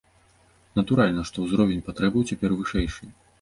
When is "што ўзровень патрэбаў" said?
1.31-2.27